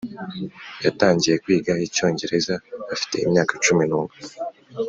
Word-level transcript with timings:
yatangiye 0.85 1.35
kwiga 1.43 1.73
icyongereza 1.87 2.53
afite 2.93 3.15
imyaka 3.25 3.53
cumi 3.63 3.83
n'umwe. 3.89 4.15